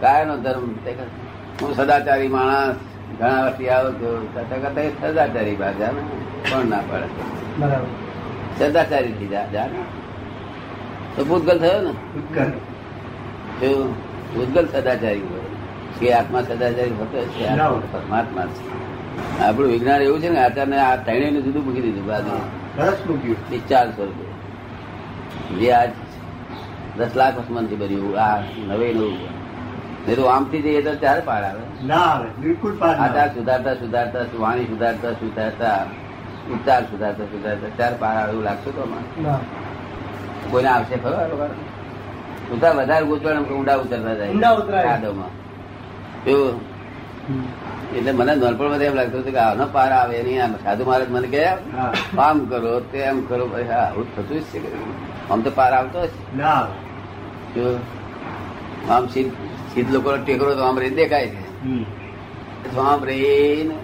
કાયાનો 0.00 0.36
ધર્મ. 0.36 0.68
હું 1.62 1.74
સદાચારી 1.76 2.28
માણસ 2.28 2.76
ઘણા 3.18 3.42
વર્ષથી 3.44 3.68
આવો 3.68 3.90
છો. 3.92 4.28
કરતા 4.34 5.10
સદાચારી 5.10 5.56
ભાષા 5.56 5.92
ને 5.92 6.02
કોણ 6.50 6.66
ના 6.66 6.80
પડે. 6.90 7.08
બરાબર. 7.58 7.88
સદાચારી 8.58 9.12
થી 9.12 9.28
જા 9.28 9.46
જા 9.46 9.66
ને 9.66 9.82
તો 11.16 11.24
ભૂતગલ 11.24 11.58
થયો 11.58 11.80
ને? 11.80 11.92
જો 13.60 13.94
ભૂતગલ 14.34 14.66
સદાચારી 14.66 15.20
હોય. 15.20 15.40
કે 16.00 16.12
આત્મા 16.12 16.42
સદાચારી 16.42 16.90
હોતો 16.90 17.18
છે 17.18 17.48
પરમાત્મા 17.92 18.46
છે. 18.46 18.80
આપણું 19.42 19.70
વિજ્ઞાન 19.70 20.02
એવું 20.02 20.20
છે 20.20 20.28
ને 20.28 20.40
આચાર્ય 20.40 20.76
આ 20.76 20.96
ત્રણેયનું 20.96 21.44
જુદું 21.44 21.64
મૂકી 21.64 21.80
દીધું 21.80 22.06
બાજુ 22.06 23.60
ચારસો 23.68 23.92
સ્વરૂપે 23.96 24.26
જે 25.60 25.72
આજ 25.72 25.90
દસ 26.96 27.10
લાખ 27.16 27.50
મનથી 27.50 27.76
બન્યું 27.76 28.18
આ 28.20 28.42
નવે 28.68 28.92
નવું 28.92 29.39
નહીં 30.02 30.16
તો 30.16 30.24
આમથી 30.28 30.62
જઈએ 30.62 30.82
તો 30.82 30.92
ચાર 30.98 31.18
પાર 31.22 31.42
આવે. 31.44 31.62
ના 31.84 32.04
આવે 32.04 32.28
બિલકુલ 32.38 32.72
પાર 32.76 32.94
આચાર 32.98 33.28
સુધારતા 33.34 33.74
સુધારતા 33.76 34.24
વાણી 34.38 34.66
સુધારતા 34.66 35.12
સુધારતા 35.20 35.78
ઉચ્ચાર 36.50 36.82
સુધારતા 36.90 37.26
સુધારતા 37.32 37.70
ચાર 37.78 37.92
પાર 38.00 38.14
આવે 38.16 38.30
એવું 38.32 38.44
લાગશે 38.44 38.70
તો 38.70 38.82
કોઈને 40.50 40.68
આવશે 40.70 40.96
ખરો 40.98 41.16
ઉતાર 42.54 42.72
વધારે 42.76 43.04
ગૂંચવણ 43.06 43.44
ઊંડા 43.50 43.76
ઉતરતા 43.78 44.14
જાય. 44.18 44.30
ઊંડા 44.30 44.54
ઉતરાય. 44.54 44.86
કાદવમાં. 44.90 45.32
એવું. 46.26 46.54
એટલે 47.96 48.12
મને 48.12 48.32
નાનપણમાં 48.34 48.82
એમ 48.82 48.94
લાગતું 48.94 49.20
હતું 49.20 49.32
કે 49.32 49.40
આનો 49.40 49.64
પાર 49.68 49.90
આવે 49.92 50.16
નહીં 50.22 50.40
આમ 50.42 50.52
સાધુ 50.64 50.82
મહારાજ 50.84 51.10
મને 51.10 51.28
કહે 51.28 51.44
આમ 52.18 52.38
કરો 52.50 52.72
તેમ 52.92 53.16
કરો 53.28 53.44
ભાઈ 53.52 53.68
હા 53.70 53.84
આવું 53.84 54.06
થતું 54.14 54.38
જ 54.42 54.50
છે 54.52 54.58
આમ 55.30 55.40
તો 55.44 55.50
પાર 55.52 55.72
આવતો 55.72 56.00
જો. 57.54 57.66
આમ 58.88 59.04
સીધ 59.08 59.30
સીધ 59.74 59.90
લોકો 59.94 60.10
ટેકરો 60.24 60.50
તો 60.58 60.62
આમ 60.68 60.76
રહી 60.82 60.96
દેખાય 61.00 61.28
છે. 61.34 61.42
તો 62.72 62.80
આમ 62.82 63.00
રહીને 63.10 63.76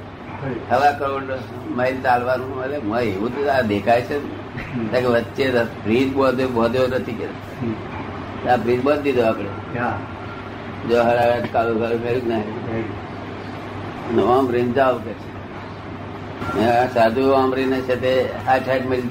સવા 0.70 0.78
હવા 0.78 0.92
કરોડ 0.98 1.28
માઇલ 1.76 1.96
ચાલવાનું 2.06 2.50
એટલે 2.64 2.78
મને 2.88 3.00
એવું 3.12 3.30
તો 3.36 3.40
આ 3.56 3.62
દેખાય 3.72 4.02
છે 4.08 4.16
ને. 4.90 4.98
કે 5.00 5.08
વચ્ચે 5.14 5.44
બ્રિજ 5.84 6.08
બોધ્યો 6.16 6.50
બોધ્યો 6.56 6.86
નથી 6.92 7.16
કે 7.20 7.26
આ 8.50 8.58
બ્રિજ 8.64 8.80
બંધ 8.86 9.02
દીધો 9.04 9.22
આપણે. 9.30 9.52
જો 10.88 10.96
હરાટ 11.08 11.46
કાળું 11.54 11.76
કાળું 11.82 12.00
કર્યું 12.04 12.26
ને. 12.32 12.38
આમ 14.34 14.46
રહીને 14.56 14.72
જાઓ 14.78 14.96
કે 15.04 15.12
સાધુ 16.94 17.22
આમ 17.38 17.50
રહીને 17.58 17.78
છે 17.88 17.96
તે 18.04 18.12
આઠ 18.48 18.68
આઠ 18.74 18.86
મિલ 18.90 19.04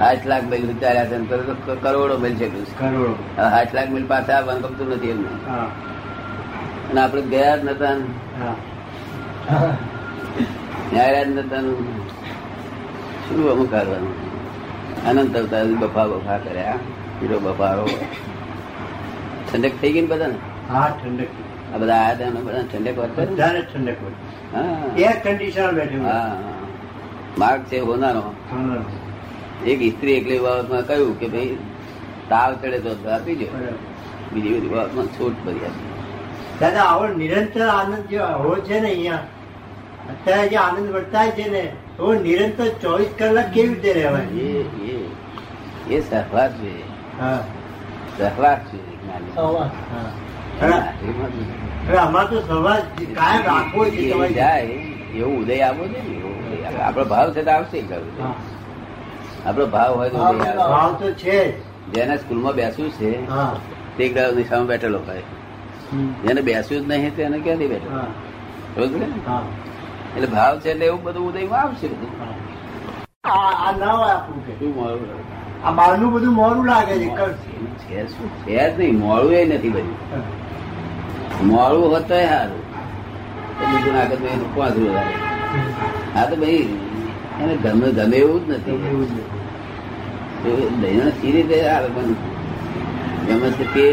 આઠ 0.00 0.26
લાખ 0.26 0.44
મિલ 0.44 0.66
વિચાર્યા 0.66 1.04
છે 1.04 1.16
કરોડો 1.82 2.18
મિલ 2.18 2.34
છે 2.36 2.48
કરોડો. 2.78 3.16
આઠ 3.38 3.74
લાખ 3.74 3.88
મિલ 3.88 4.04
પાછા 4.06 4.32
આવવાનું 4.32 4.62
ગમતું 4.62 4.88
નથી 4.96 5.10
એમને. 5.10 5.28
હા. 5.46 5.68
અને 6.90 7.00
આપણે 7.00 7.22
ગયા 7.22 7.56
જ 7.56 7.64
નતા 7.64 7.94
ને. 7.94 8.06
જ 11.26 11.28
નતા 11.28 11.60
ને. 11.60 11.72
શું 13.28 13.50
અમુક 13.50 13.70
કરવાનું? 13.70 14.14
અનંત 15.06 15.36
અવતાર 15.36 15.66
બફા 15.66 16.06
બફા 16.06 16.38
કર્યા 16.38 16.78
પીરો 17.20 17.38
બફારો 17.40 17.84
ઠંડક 19.48 19.72
થઈ 19.80 19.92
ગઈ 19.92 20.00
ને 20.00 20.06
બધા 20.06 20.26
ને 20.26 20.38
હા 20.68 20.88
ઠંડક. 20.90 21.30
આ 21.74 21.78
બધા 21.78 21.94
આયા 21.94 22.14
હતા 22.14 22.30
બધા 22.30 22.62
ઠંડક 22.62 22.96
વાત 22.98 23.18
ને? 23.18 23.62
ઠંડક 23.62 23.98
વાત 24.02 24.14
હા. 24.54 24.86
એક 24.96 25.22
કન્ડિશન 25.22 25.70
બેઠું 25.74 26.04
હા. 26.04 26.36
માર્ગ 27.38 27.62
છે 27.64 27.78
હોનારો. 27.80 28.22
હા. 28.50 29.05
એક 29.64 29.80
સ્ત્રી 29.92 30.16
એકલી 30.16 30.40
બાબતમાં 30.40 30.84
કહ્યું 30.84 31.18
કે 31.18 31.26
ભાઈ 31.28 31.58
તાવ 32.28 32.50
ચડે 32.60 32.78
તો 32.80 32.90
આપી 33.10 33.36
દો. 33.36 33.46
બીજી 34.32 34.54
બધી 34.54 34.68
બાબતમાં 34.68 35.08
છૂટ 35.08 35.36
પડી 35.44 35.64
આપી 35.64 35.88
દાદા 36.60 36.84
આવો 36.84 37.06
નિરંતર 37.14 37.62
આનંદ 37.68 38.04
જે 38.10 38.18
આવો 38.22 38.52
છે 38.62 38.80
ને 38.80 38.88
અહીંયા 38.88 39.24
અત્યારે 40.12 40.48
જે 40.48 40.56
આનંદ 40.56 40.88
વર્તાય 40.90 41.32
છે 41.32 41.46
ને 41.50 41.64
તો 41.96 42.14
નિરંતર 42.14 42.68
ચોવીસ 42.82 43.12
કલાક 43.18 43.48
કેવી 43.52 43.74
રીતે 43.74 43.90
રહેવાય 43.92 44.28
એ 44.36 44.50
એ 44.86 44.96
એ 45.90 46.02
સહવાસ 46.02 46.52
છે. 46.60 46.72
હા. 47.20 47.42
સહવાસ 48.16 48.60
છે 48.68 48.78
અમારે 51.96 52.28
તો 52.28 52.38
સવાર 52.42 52.80
કાયમ 53.14 53.42
રાખવો 53.44 53.82
છે 53.84 54.34
જાય 54.34 54.64
એવું 55.14 55.42
ઉદય 55.42 55.54
આવવો 55.66 55.84
છે 55.84 56.00
ને 56.02 56.14
આવે. 56.80 57.02
ભાવ 57.04 57.28
છે 57.34 57.42
તો 57.42 57.50
આવશે 57.50 57.78
આપણો 59.46 59.66
ભાવ 59.74 59.90
હોય 59.98 60.10
તો 60.10 60.18
ભાવ 60.70 60.90
તો 61.00 61.08
છે 61.22 61.38
જેને 61.94 62.14
સ્કૂલમાં 62.18 62.54
બેસવું 62.58 62.88
છે 62.98 63.10
તે 63.96 64.04
દાડો 64.14 64.32
નિશામાં 64.38 64.68
બેઠેલો 64.70 64.98
હોય. 65.06 65.24
જેને 66.24 66.40
બેસવું 66.48 66.78
જ 66.80 66.84
નહીં 66.90 67.12
તેને 67.16 67.36
ક્યાંથી 67.44 67.70
બેઠો? 67.72 67.90
સમજ 68.74 68.94
એટલે 70.16 70.28
ભાવ 70.34 70.54
છે 70.62 70.68
એટલે 70.70 70.86
એવું 70.86 71.00
બધું 71.04 71.24
ઉદયમાં 71.28 71.62
આવશે 71.62 71.86
બધું. 71.92 72.12
આ 75.64 75.72
બહારનું 75.78 76.10
બધું 76.14 76.32
મોડું 76.40 76.64
લાગે 76.66 76.94
છે 77.82 77.98
શું? 78.12 78.28
છે 78.46 78.54
જ 78.56 78.78
નહીં 78.78 78.96
મોડું 79.04 79.32
એ 79.32 79.44
નથી 79.44 79.72
બધું. 79.76 79.96
મોડું 81.50 81.86
હોત 81.94 82.04
તો 82.08 82.16
સારું. 82.24 82.62
બીજું 83.58 83.94
તો 84.10 84.16
એનું 84.34 84.50
પાંચરું 84.56 84.94
હા 86.14 86.26
તો 86.30 86.36
ભાઈ 86.36 86.64
એને 87.40 87.54
ગમે 87.64 87.86
ગમે 87.98 88.16
એવું 88.16 88.42
જ 88.48 88.52
નથી. 88.58 89.35
દહીંને 90.80 91.06
સી 91.20 91.32
રીતે 91.36 91.56
આવે 91.74 91.88
પણ 91.96 92.10
ગમે 93.28 93.48
તે 93.74 93.84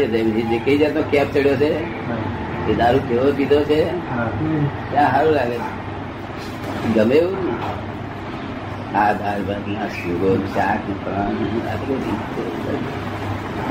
જે 0.50 0.58
કઈ 0.66 0.78
જાતનો 0.82 1.02
કેપ 1.12 1.28
ચડ્યો 1.34 1.56
છે. 1.62 1.70
એ 2.70 2.72
દારૂ 2.80 3.02
કેવો 3.08 3.26
પીધો 3.38 3.58
છે. 3.70 3.80
ત્યાં 4.90 5.10
સારું 5.14 5.32
લાગે 5.38 5.58
ગમે 6.94 7.16
એવું 7.22 7.42
આ 9.00 9.10
દાળ 9.20 9.40
ભાત 9.48 9.64
ના 9.74 9.88
સુગો 9.96 10.30
શાક 10.54 10.80
ને 10.88 10.94
આ 11.16 11.76
તો 11.80 11.84
બધું. 11.90 12.18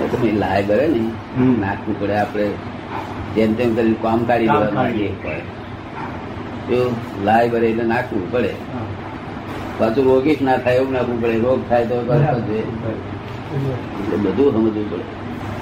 એ 0.02 0.06
તો 0.12 0.16
ભાઈ 0.22 0.38
લાય 0.44 0.64
ભરે 0.70 0.86
ને 0.96 1.02
નાખવું 1.64 1.96
પડે 2.02 2.16
આપણે. 2.24 2.48
જેમ 3.36 3.52
તેમ 3.60 3.70
કરી 3.78 3.96
કામ 4.04 4.20
કાઢી 4.32 4.52
દેવાનું 4.54 4.76
લાય 7.28 7.48
ભરે 7.54 7.68
એટલે 7.72 7.86
નાખવું 7.94 8.24
પડે. 8.34 8.52
પાછું 9.78 10.04
રોગી 10.10 10.38
ના 10.48 10.60
થાય 10.64 10.78
એવું 10.80 10.92
નાખવું 10.96 11.18
પડે 11.22 11.38
રોગ 11.46 11.60
થાય 11.70 11.86
તો 11.90 11.96
એટલે 14.04 14.18
બધું 14.24 14.50
સમજવું 14.54 14.86
પડે. 14.92 15.06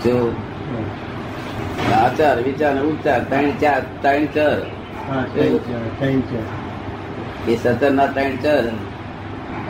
જો 0.04 0.14
આચાર 2.00 2.38
વિચાર 2.46 2.72
અને 2.74 2.82
ઉપચાર 2.90 3.20
ત્રણ 3.30 3.52
ચાર 3.62 3.82
ત્રણ 4.04 4.26
ચર. 4.36 4.60
એ 7.50 7.54
સતર 7.64 7.92
ના 7.98 8.10
ત્રણ 8.16 8.36
ચર. 8.44 8.66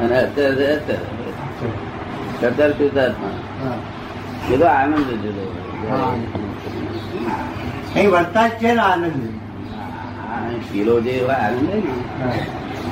અને 0.02 0.16
અત્યારે 0.26 0.66
અચર 0.76 1.02
સતર 2.40 2.70
શુદ્ધાત્મા. 2.78 3.36
બધો 4.48 4.68
આનંદ 4.78 5.10
જુદો 5.24 5.44
વર્તા 8.14 8.48
જ 8.48 8.52
છે 8.62 8.70
આનંદ? 8.88 9.24
પીલો 10.72 10.96
જે 11.06 11.14
આનંદ 11.36 11.70
ને. 11.70 11.78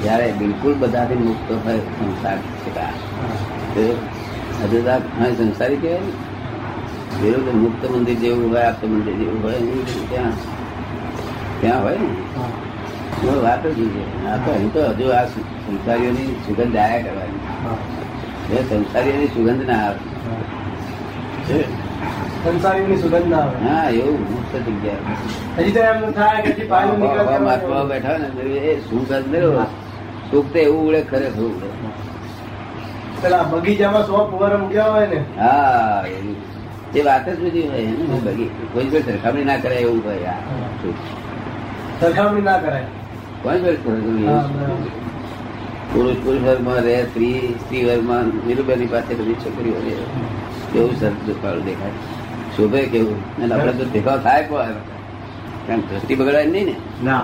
જયારે 0.04 0.32
બિલકુલ 0.32 0.74
બધાથી 0.74 1.16
મુક્ત 1.18 1.50
હોય 1.66 1.80
સંસાર 1.90 2.38
છે. 2.64 2.72
આ. 2.80 2.92
હજુ 4.62 4.82
તો 4.84 4.92
હા, 5.20 5.30
સંસારી 5.38 5.78
કહેવાય 5.78 6.02
ને? 6.02 7.44
તો 7.46 7.52
મુક્ત 7.54 7.82
મંદિર 7.92 8.16
જેવું 8.16 8.52
હોય 8.52 8.64
આપતો 8.64 8.88
મંદિર 8.88 9.14
જેવું 9.14 9.44
હોય 9.44 9.60
ત્યાં 10.10 10.34
ત્યાં 11.62 11.84
હોય 11.84 11.98
ને? 11.98 12.10
વાત 13.44 13.64
જ 13.68 13.80
નહીં 13.80 14.30
આ 14.30 14.38
તો 14.38 14.52
અહીં 14.52 14.72
તો 14.74 14.82
હજુ 14.90 15.12
આ 15.12 15.26
સંસારીઓની 15.66 16.28
સુગંધ 16.46 16.78
આયા 16.78 17.02
કરવાની. 17.02 17.42
એ 18.52 18.64
સંસારીઓની 18.64 19.28
સુગંધ 19.28 19.66
ના 19.68 19.82
આવે. 19.86 20.00
સંસારીઓની 22.44 22.98
સુગંધ 22.98 23.28
ના 23.28 23.38
આવે. 23.38 23.58
હા 23.66 23.90
એવું 23.90 24.20
મુક્ત 24.32 24.54
જગ્યા. 24.68 25.18
હજી 25.58 25.72
તો 25.72 25.80
એમ 25.82 26.12
થાય 26.12 26.42
કે 26.42 26.64
પાણી 26.64 26.98
નીકળે 26.98 27.24
બેઠા 27.90 28.10
હોય 28.10 28.18
ને 28.18 28.58
એ 28.68 28.82
સુગંધ 28.90 29.32
કરે 29.32 29.40
સુખ 30.32 30.48
તો 30.54 30.60
એવું 30.60 30.88
ઉડે 30.88 31.02
ખરેખર 31.02 31.44
પેલા 33.22 33.44
બગીચામાં 33.44 34.06
સો 34.08 34.28
ફુવારા 34.32 34.58
મૂક્યા 34.58 34.92
હોય 34.92 35.08
ને. 35.08 35.20
હા 35.38 36.04
એ 36.96 37.02
વાત 37.02 37.30
જ 37.30 37.38
બધી 37.44 37.68
હોય 37.68 37.92
ને 38.12 38.20
બગી 38.26 38.50
કોઈ 38.74 38.90
કોઈ 38.90 39.04
સરખામણી 39.04 39.44
ના 39.44 39.58
કરાય 39.58 39.80
એવું 39.80 40.02
હોય. 40.06 40.34
સરખામણી 42.02 42.42
ના 42.42 42.58
કરાય. 42.58 42.88
કોઈ 43.44 43.60
કોઈ. 43.60 43.78
પુરુષ 45.94 46.16
પુરુષ 46.24 46.42
વર્ગમાં 46.42 46.80
રહે 46.84 46.96
સ્ત્રી 47.06 47.56
સ્ત્રી 47.66 47.84
વર્ગમાં 47.86 48.32
નીરુબેની 48.48 48.88
પાસે 48.88 49.12
બધી 49.16 49.36
છોકરીઓ 49.36 49.74
રહે. 49.74 49.94
કેવું 50.74 50.96
સરસ 50.96 51.14
દેખાય? 51.66 51.92
શોભે 52.56 52.86
કેવું? 52.86 53.20
અને 53.44 53.54
આપણે 53.56 53.74
તો 53.74 53.86
દેખાવ 53.86 54.20
થાય 54.24 54.44
પણ. 54.44 54.76
કારણ 55.68 55.80
દ્રષ્ટિ 55.80 56.16
બગડાય 56.16 56.46
નહીં 56.46 56.66
ને? 56.66 56.76
ના. 57.04 57.24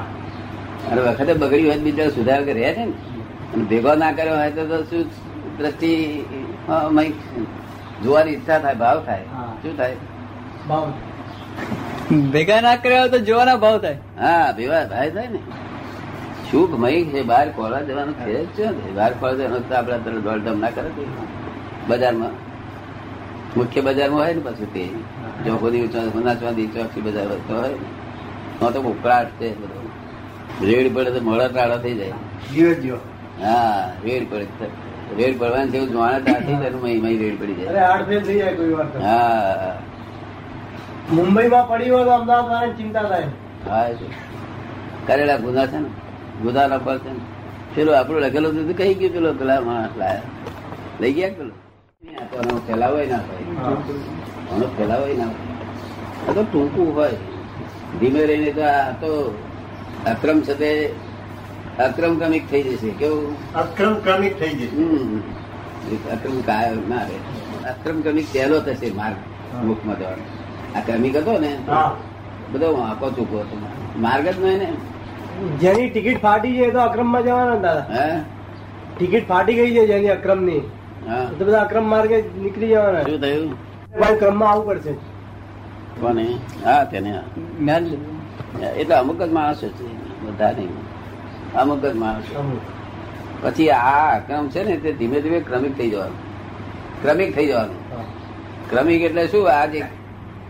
અને 0.88 1.02
વખતે 1.02 1.34
બગડી 1.36 1.66
હોય 1.66 1.78
બીજા 1.80 2.10
સુધાર 2.10 2.42
કે 2.44 2.54
રહે 2.54 2.74
છે 2.74 2.86
ને? 2.86 2.94
અને 3.54 3.64
ભેગો 3.66 3.92
ના 3.96 4.12
કર્યો 4.12 4.38
હોય 4.38 4.52
તો 4.52 4.64
તો 4.66 4.78
શું 4.84 5.04
દ્રષ્ટિ 5.58 5.92
જોવાની 8.04 8.32
ઈચ્છા 8.32 8.60
થાય 8.60 8.76
ભાવ 8.76 8.98
થાય. 9.06 9.26
હા. 9.30 9.54
શું 9.62 9.78
થાય? 9.78 9.98
ભાવ. 10.68 10.90
ભેગા 12.34 12.62
ના 12.62 12.76
કર્યા 12.78 13.02
હોય 13.02 13.10
તો 13.10 13.20
જોવાના 13.22 13.58
ભાવ 13.58 13.78
થાય. 13.82 14.00
હા 14.18 14.52
ભેગા 14.54 14.84
થાય 14.86 15.10
થાય 15.12 15.30
ને. 15.30 15.40
શુભ 16.50 16.74
મય 16.78 17.06
છે 17.06 17.22
બહાર 17.24 17.46
ખોલવા 17.52 17.82
જવાનું 17.82 18.16
છે 18.20 18.34
જ 18.34 18.48
છે. 18.56 18.66
ને. 18.72 18.92
બહાર 18.94 19.12
ખોલવા 19.14 19.38
જવાનું 19.40 19.68
તો 19.68 19.74
આપડે 19.76 19.98
તરત 20.06 20.24
દોડધામ 20.24 20.58
ના 20.60 20.72
કરે. 20.72 20.90
બજારમાં. 21.88 22.34
મુખ્ય 23.56 23.82
બજારમાં 23.82 24.22
હોય 24.22 24.34
ને 24.34 24.42
પછી 24.42 24.70
તે. 24.74 24.84
ચોકોની 25.46 25.84
નાચવાની 26.24 26.68
ચોકસી 26.68 27.02
બજાર 27.02 27.28
હોય 27.28 27.42
તો 27.48 27.54
હોય 27.56 27.76
ને. 27.76 27.88
તો 28.60 28.66
તો 28.72 28.80
ઉકળાટ 28.84 29.30
છે 29.40 29.48
બધો. 29.56 29.75
રેડ 30.62 30.94
પડે 30.96 31.12
તો 31.12 31.22
મોડા 31.22 31.50
તાળા 31.50 31.78
થઈ 31.78 31.96
જાય. 32.00 32.16
હા 33.42 33.92
રેડ 34.04 34.30
પડે. 34.30 34.68
રેડ 35.18 35.38
પડવાની 35.40 35.72
જેવું 35.74 35.92
જોવાના 35.92 36.24
તાળ 36.28 36.44
થઈ 36.46 36.58
જાય 36.62 36.78
મહી 36.84 37.00
મહી 37.02 37.18
રેડ 37.24 37.36
પડી 37.40 37.58
જાય. 37.60 37.88
હાર્ટ 37.88 38.08
ફેલ 38.10 38.22
થઈ 38.28 38.38
જાય 38.40 38.56
કોઈ 38.58 38.74
વાર 38.74 38.88
હા 39.02 39.74
મુંબઈમાં 41.12 41.68
પડી 41.70 41.90
હોય 41.90 42.06
તો 42.06 42.14
અમદાવાદ 42.18 42.50
વાળાને 42.50 42.76
ચિંતા 42.78 43.06
થાય. 43.10 43.30
હા 43.66 43.88
કરેલા 45.08 45.38
ગુના 45.38 45.68
છે 45.68 45.80
ને? 45.80 45.90
ગુના 46.42 46.68
નંબર 46.68 46.98
છે 47.04 47.10
ને? 47.10 47.22
પેલો 47.76 47.92
આપણું 47.94 48.24
લખેલું 48.24 48.52
હતું 48.56 48.76
કઈ 48.76 48.96
ગયું 48.96 49.14
પેલો 49.14 49.30
પેલા 49.34 49.62
માણસ 49.62 49.96
લાયા? 49.98 50.30
લઈ 51.00 51.14
ગયા 51.14 51.36
પેલો? 51.38 51.54
ફેલાવો 52.68 52.98
ના 53.12 53.22
હોય. 53.28 53.46
આનો 54.52 54.68
ફેલાવો 54.78 55.08
ના 55.20 55.30
હોય. 55.30 55.54
આ 56.28 56.34
તો 56.34 56.42
ટૂંકું 56.44 56.94
હોય. 56.94 57.18
ધીમે 58.00 58.22
રહીને 58.26 58.52
તો 58.54 58.64
આ 58.64 58.92
તો 59.02 59.10
અક્રમ 60.06 60.42
છે 60.42 60.54
તે 60.54 60.94
અક્રમ 61.80 62.20
ક્રમિક 62.20 62.52
થઈ 62.52 62.64
જશે 62.64 62.90
કેવું? 62.90 63.54
અક્રમ 63.54 63.94
ક્રમિક 63.94 64.40
થઈ 64.40 64.50
જશે. 64.50 64.76
હમ. 64.76 65.20
એક 65.92 66.12
અક્રમ 66.12 66.42
કાયમ 66.42 66.90
ના 66.90 66.96
રે 66.96 67.70
અક્રમ 67.70 68.02
ક્રમિક 68.02 68.34
પહેલો 68.34 68.60
થશે 68.60 68.92
માર્ગ 68.92 69.16
મુખમાં 69.66 70.00
જવાનો. 70.00 70.24
આ 70.76 70.80
ક્રમિક 70.80 71.16
હતો 71.16 71.40
ને? 71.40 71.58
બધો 72.52 72.74
આંકો 72.74 73.12
ચૂકો 73.12 73.40
હતો. 73.40 73.58
માર્ગ 73.98 74.28
જ 74.28 74.40
નહીં 74.40 74.58
ને? 74.58 74.74
જેની 75.60 75.90
ટિકિટ 75.90 76.22
ફાટી 76.22 76.56
છે 76.58 76.66
તો 76.66 76.72
તો 76.72 76.80
અક્રમમાં 76.80 77.24
જવાના 77.24 77.54
ને 77.54 77.60
દાદા 77.60 77.86
હે? 77.90 78.22
ટિકિટ 78.98 79.28
ફાટી 79.28 79.54
ગઈ 79.54 79.76
છે 79.76 79.88
જેની 79.88 80.10
અક્રમની. 80.10 80.60
હા. 81.08 81.30
તો 81.40 81.46
બધા 81.46 81.60
અક્રમ 81.60 81.90
માર્ગે 81.90 82.22
નીકળી 82.22 82.68
જવાના. 82.68 83.02
શું 83.02 83.22
થયું? 83.22 83.54
ક્રમ 83.94 84.18
ક્રમમાં 84.18 84.52
આવવું 84.52 84.68
પડશે. 84.68 84.94
કોને? 86.02 86.38
હા 86.64 86.84
તેને. 86.84 87.20
જ્ઞાન 87.60 87.84
લીધું. 87.84 88.15
એટલે 88.80 88.96
અમુક 88.96 89.22
જ 89.22 89.32
માણસો 89.38 89.68
છે 89.78 89.86
બધા 90.24 90.52
નહીં 90.52 90.74
અમુક 91.62 91.86
જ 91.86 91.94
માણસો 92.04 92.34
પછી 93.42 93.70
આ 93.70 94.20
ક્રમ 94.28 94.48
છે 94.54 94.64
ને 94.64 94.76
તે 94.84 94.90
ધીમે 95.00 95.18
ધીમે 95.22 95.40
ક્રમિક 95.40 95.74
થઈ 95.78 95.90
જવાનું. 95.90 96.20
ક્રમિક 97.02 97.36
થઈ 97.36 97.48
જવાનું. 97.48 97.80
ક્રમિક 98.70 99.02
એટલે 99.02 99.24
શું? 99.28 99.44
આ 99.52 99.66
જે 99.66 99.82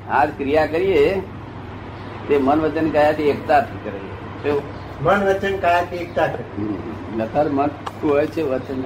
આ 0.10 0.26
ક્રિયા 0.38 0.72
કરીએ 0.74 1.06
તે 2.28 2.38
મન 2.38 2.60
વચન 2.66 2.88
કયાથી 2.90 3.30
એકતાથી 3.30 3.80
કરીએ. 3.86 4.14
શું? 4.44 4.62
મન 5.06 5.20
વચન 5.28 5.56
કાયાથી 5.64 6.02
એકતા 6.06 6.28
નતર 7.18 7.48
મત 7.50 7.72
હોય 8.04 8.28
છે 8.28 8.42
વચન. 8.52 8.80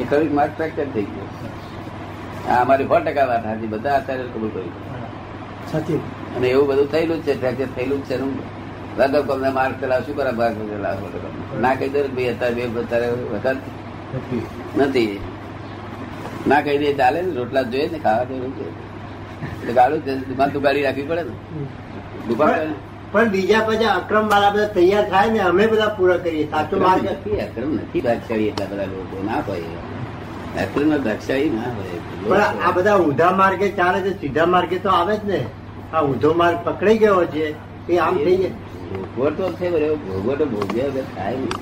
એ 0.00 0.04
ક્રમિક 0.08 0.32
માર્ગ 0.32 0.52
ફ્રેક્ચર 0.56 0.86
થઈ 0.94 1.06
ગયો. 1.12 1.28
આ 2.50 2.60
અમારી 2.62 2.88
સો 2.90 2.96
ટકા 2.98 3.26
વાત 3.30 3.44
હતી 3.46 3.70
બધા 3.72 3.96
અત્યારે 3.96 4.24
કબૂલ 4.34 4.50
કર્યું 4.50 4.74
સાચી 5.72 6.00
અને 6.36 6.46
એવું 6.54 6.66
બધું 6.70 6.88
થયેલું 6.92 7.18
જ 7.20 7.26
છે 7.26 7.34
ફ્રેક્ચર 7.40 7.68
થયેલું 7.74 8.00
જ 8.02 8.06
છે 8.08 8.14
એનું 8.14 8.32
વગર 8.98 9.22
કોમને 9.28 9.50
માર્ગ 9.58 9.74
પેલા 9.80 10.00
શું 10.06 10.14
કરે 10.18 10.32
ભાગ 10.40 10.54
પેલા 10.70 10.94
ના 11.64 11.74
કહી 11.78 11.90
દે 11.94 12.00
કે 12.04 12.10
ભાઈ 12.16 12.30
અત્યારે 12.34 12.68
બે 12.74 12.80
અત્યારે 12.84 13.08
વધારે 13.32 13.58
નથી. 14.78 15.12
ના 16.50 16.60
કહી 16.64 16.78
દે 16.82 16.88
ચાલે 17.00 17.18
ને 17.22 17.32
રોટલા 17.38 17.64
જ 17.64 17.72
જોઈએ 17.72 17.90
ને 17.92 17.98
ખાવા 18.04 18.26
જોઈએ. 18.30 18.70
એટલે 19.52 19.72
ગાળું 19.78 20.00
છે. 20.06 20.12
દુકાન 20.28 20.50
તો 20.54 20.58
ગાડી 20.66 20.84
રાખવી 20.86 21.08
પડે 21.10 21.22
ને. 21.28 21.34
દુકાન 22.28 22.74
પણ 23.12 23.30
બીજા 23.32 23.62
બધા 23.68 23.94
અક્રમ 24.00 24.26
વાળા 24.32 24.52
બધા 24.54 24.74
તૈયાર 24.76 25.06
થાય 25.12 25.32
ને 25.32 25.40
અમે 25.50 25.64
બધા 25.72 25.94
પૂરા 25.96 26.20
કરીએ. 26.26 26.46
સાચો 26.52 26.74
માર્ગ 26.84 27.04
નથી 27.14 27.40
અક્રમ 27.46 27.70
નથી 27.78 28.02
ભાગશાળી 28.06 28.50
એટલા 28.52 28.68
બધા 28.72 28.88
લોકો 28.92 29.16
ના 29.30 29.40
હોય. 29.48 29.80
અક્રમ 30.64 30.90
ભાગશાળી 31.08 31.50
ના 31.56 31.70
હોય. 31.76 31.98
પણ 32.22 32.62
આ 32.66 32.72
બધા 32.76 32.98
ઊંધા 33.06 33.32
માર્ગે 33.42 33.66
ચાલે 33.80 33.98
છે 34.06 34.12
સીધા 34.20 34.48
માર્ગે 34.54 34.78
તો 34.86 34.88
આવે 35.00 35.14
જ 35.16 35.24
ને. 35.32 35.40
આ 35.92 36.02
ઊંધો 36.02 36.34
માર્ગ 36.34 36.58
પકડાઈ 36.64 36.98
ગયો 36.98 37.24
છે 37.24 37.44
એ 37.92 37.96
આમ 37.96 38.16
થઈ 38.16 38.36
જાય. 38.36 38.50
ભોગવટો 39.16 39.50
થયો 39.50 39.70
બરાબર 39.70 39.94
ભોગવટો 39.94 40.44
ભોગ્યો 40.44 40.86
વગર 40.86 41.02
થાય 41.16 41.36
નહીં. 41.36 41.56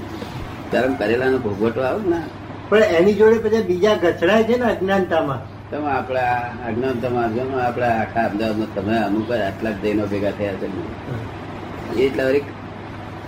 ધર્મ 0.73 0.95
કરેલા 0.95 1.31
નો 1.31 1.39
ભોગવટો 1.39 1.81
આવે 1.81 2.11
ને. 2.11 2.21
પણ 2.69 2.79
એની 2.79 3.15
જોડે 3.15 3.39
પછી 3.39 3.63
બીજા 3.63 3.95
ગચડાય 3.95 4.45
છે 4.45 4.57
ને 4.59 4.65
અજ્ઞાનતામાં? 4.65 5.41
તમે 5.71 5.91
આપણા 5.91 6.37
અજ્ઞાનતામાં 6.69 7.35
જો 7.35 7.59
આપણા 7.59 7.87
આખા 7.87 8.25
અમદાવાદમાં 8.25 8.75
તમે 8.75 8.97
અમુક 8.99 9.31
આટલા 9.31 9.71
જ 9.71 9.83
દૈનો 9.83 10.07
ભેગા 10.07 10.31
થયા 10.31 10.53
છે 10.53 12.03
એટલા 12.03 12.25
વળી 12.25 12.45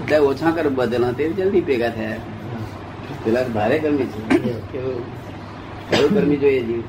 એટલે 0.00 0.18
ઓછા 0.18 0.50
કર 0.50 0.68
બદલ 0.68 1.12
તે 1.12 1.28
જલ્દી 1.28 1.60
ભેગા 1.60 1.88
થયા. 1.88 2.16
પેલા 3.24 3.44
ભારે 3.54 3.78
કર્મી 3.78 4.06
છે. 4.06 4.52
કેવું 4.72 5.02
હળું 5.92 6.14
કર્મી 6.14 6.36
જોઈએ 6.36 6.62
જીવ 6.62 6.82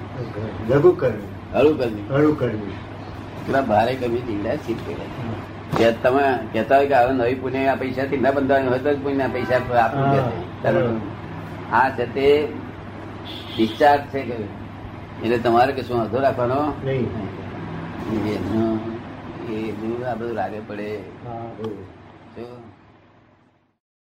લઘુ 0.70 0.92
કરવી 0.92 1.30
હળુ 1.54 1.72
કર્મી 1.76 2.06
હળુ 2.10 2.36
કરવી 2.36 2.74
પેલા 3.46 3.64
ભારે 3.64 3.94
કમી 3.96 4.24
દીવડા 4.28 4.58
ચીપ 4.66 4.80
ભેગા 4.86 5.10
કે 5.74 5.88
તમે 6.02 6.26
કહેતા 6.52 6.78
હોય 6.78 6.90
કે 6.90 6.96
હવે 7.00 7.14
નવી 7.14 7.38
પુણ્ય 7.38 7.62
આ 7.68 7.78
પૈસાથી 7.78 8.20
ન 8.20 8.28
બંધાય 8.36 8.68
હોય 8.68 8.84
તો 8.86 8.92
જ 8.92 9.00
પુણ્ય 9.06 9.28
પૈસા 9.30 9.60
આપવું 9.78 11.00
આ 11.74 11.88
છે 11.98 12.06
તે 12.16 12.28
ડિસ્ચાર્જ 13.50 14.04
છે 14.12 14.22
કે 14.24 14.38
એટલે 15.22 15.38
તમારે 15.40 15.72
કે 15.74 15.84
શું 15.84 16.00
અધો 16.02 16.18
રાખવાનો 16.20 16.60
એ 19.50 19.62
બધું 19.74 20.04
આ 20.06 20.16
બધું 20.16 20.36
લાગે 20.36 20.60
પડે. 20.68 20.90